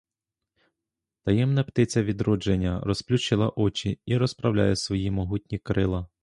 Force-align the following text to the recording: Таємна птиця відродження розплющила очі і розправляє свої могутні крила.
Таємна 1.23 1.63
птиця 1.63 2.03
відродження 2.03 2.81
розплющила 2.83 3.49
очі 3.55 3.99
і 4.05 4.17
розправляє 4.17 4.75
свої 4.75 5.11
могутні 5.11 5.57
крила. 5.57 6.07